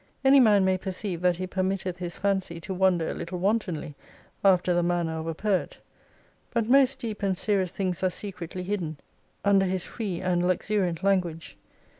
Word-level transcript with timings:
Any 0.25 0.39
man 0.39 0.65
may 0.65 0.79
perceive 0.79 1.21
that 1.21 1.35
he 1.35 1.45
pcrmitteth 1.45 1.97
his 1.97 2.17
fancy 2.17 2.59
to 2.61 2.73
wander 2.73 3.07
a 3.09 3.13
little 3.13 3.37
wantonly 3.37 3.93
after 4.43 4.73
the 4.73 4.81
manner 4.81 5.19
of 5.19 5.27
a 5.27 5.35
poet; 5.35 5.77
but 6.49 6.67
most 6.67 6.97
deep 6.97 7.21
and 7.21 7.37
serious 7.37 7.69
things 7.71 8.01
are 8.01 8.09
secretly 8.09 8.63
hidden 8.63 8.97
under 9.45 9.67
his 9.67 9.85
free 9.85 10.19
and 10.19 10.47
luxuriant 10.47 11.03
language. 11.03 11.55